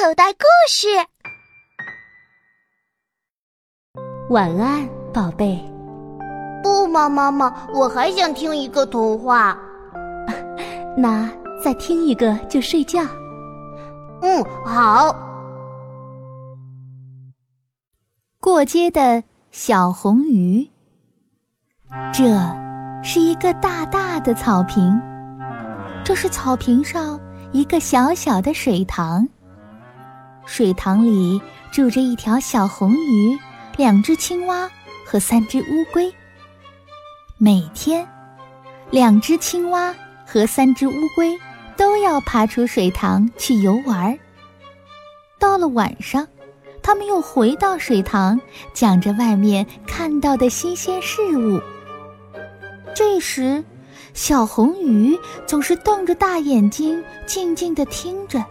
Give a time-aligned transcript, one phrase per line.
[0.00, 0.88] 口袋故事。
[4.30, 5.62] 晚安，宝贝。
[6.62, 9.58] 不嘛，妈妈，我还想听一个童话。
[10.96, 11.30] 那
[11.62, 13.02] 再听一个就睡觉。
[14.22, 15.14] 嗯，好。
[18.40, 20.66] 过街的小红鱼。
[22.10, 22.24] 这
[23.04, 24.98] 是一个大大的草坪，
[26.02, 27.20] 这是草坪上
[27.52, 29.28] 一个小小的水塘。
[30.46, 31.40] 水塘里
[31.70, 33.38] 住着一条小红鱼，
[33.76, 34.68] 两只青蛙
[35.06, 36.12] 和三只乌龟。
[37.38, 38.06] 每天，
[38.90, 39.94] 两只青蛙
[40.26, 41.38] 和三只乌龟
[41.76, 44.18] 都要爬出水塘去游玩。
[45.38, 46.26] 到了晚上，
[46.82, 48.38] 他们又回到水塘，
[48.74, 51.60] 讲着外面看到的新鲜事物。
[52.94, 53.64] 这时，
[54.12, 55.16] 小红鱼
[55.46, 58.44] 总是瞪着大眼睛，静静地听着，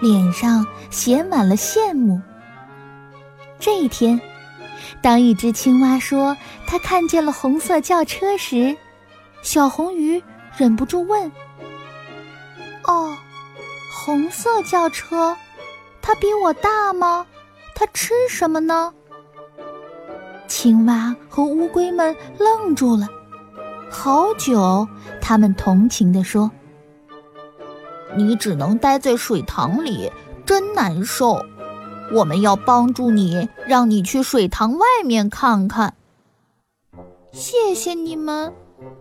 [0.00, 2.20] 脸上写满了羡慕。
[3.58, 4.20] 这一天。
[5.00, 6.36] 当一只青蛙说
[6.66, 8.76] 它看见了红色轿车时，
[9.40, 10.22] 小红鱼
[10.56, 11.30] 忍不住问
[12.84, 13.16] ：“哦，
[13.92, 15.36] 红色轿车，
[16.02, 17.26] 它比我大吗？
[17.74, 18.92] 它吃什么呢？”
[20.48, 23.08] 青蛙和乌龟们愣住了，
[23.90, 24.86] 好久，
[25.20, 26.50] 他们同情地说
[28.16, 30.10] ：“你只能待在水塘里，
[30.44, 31.38] 真难受。”
[32.12, 35.94] 我们要帮助你，让你去水塘外面看看。
[37.32, 38.52] 谢谢你们，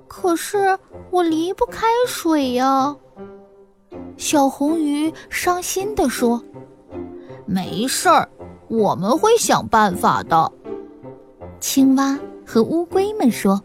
[0.08, 0.80] 可是
[1.12, 2.96] 我离不开水呀。
[4.16, 6.42] 小红鱼伤心地说
[7.46, 8.28] ：“没事儿，
[8.70, 10.50] 我们会想办法的。”
[11.60, 13.62] 青蛙和乌龟们说。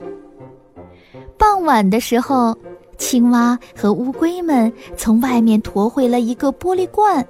[1.38, 2.54] 傍晚的时候，
[2.98, 7.26] 青蛙和乌龟们从外面驮回了一个玻璃罐。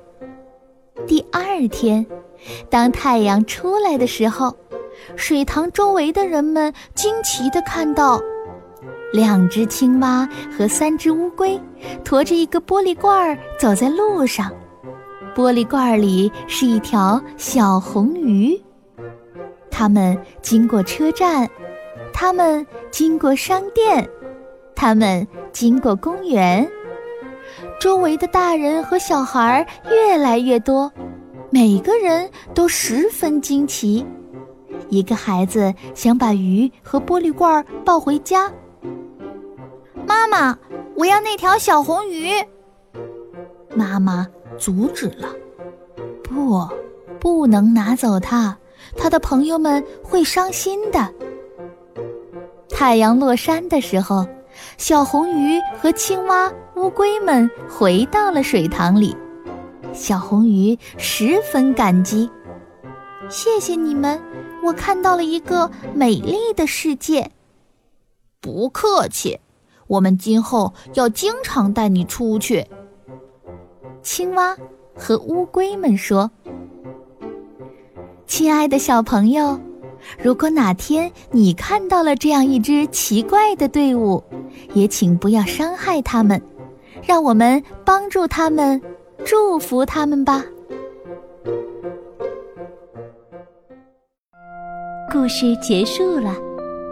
[1.06, 2.04] 第二天，
[2.68, 4.56] 当太阳出来的时候，
[5.14, 8.20] 水塘周围的人们惊奇地看到，
[9.12, 11.60] 两只青蛙和三只乌龟
[12.02, 14.50] 驮着一个玻璃罐儿走在路上，
[15.36, 18.60] 玻璃罐儿里是一条小红鱼。
[19.70, 21.48] 他们经过车站，
[22.12, 24.08] 他们经过商店，
[24.78, 26.66] 他们经过公园。
[27.80, 30.90] 周围的大人和小孩越来越多，
[31.50, 34.06] 每个人都十分惊奇。
[34.88, 38.48] 一个孩子想把鱼和玻璃罐抱回家。
[40.06, 40.56] 妈妈，
[40.94, 42.30] 我要那条小红鱼。
[43.74, 45.28] 妈妈阻止了，
[46.22, 46.64] 不，
[47.18, 48.56] 不能拿走它，
[48.96, 51.12] 他的朋友们会伤心的。
[52.68, 54.24] 太阳落山的时候。
[54.76, 59.16] 小红鱼和青蛙、乌龟们回到了水塘里，
[59.92, 62.30] 小红鱼十分感激，
[63.28, 64.20] 谢谢你们，
[64.64, 67.30] 我看到了一个美丽的世界。
[68.40, 69.40] 不客气，
[69.86, 72.66] 我们今后要经常带你出去。
[74.00, 74.56] 青蛙
[74.94, 76.30] 和乌龟们说
[78.26, 79.60] ：“亲爱的小朋友。”
[80.16, 84.22] 如果哪天你看到了这样一支奇怪的队伍，
[84.72, 86.40] 也请不要伤害他们，
[87.02, 88.80] 让我们帮助他们，
[89.24, 90.44] 祝福他们吧。
[95.10, 96.34] 故事结束了，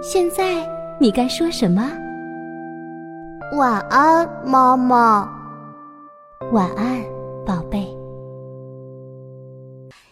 [0.03, 0.67] 现在
[0.99, 1.91] 你该说什么？
[3.57, 5.31] 晚安，妈妈。
[6.53, 7.03] 晚安，
[7.45, 7.87] 宝贝。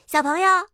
[0.06, 0.73] 小朋友。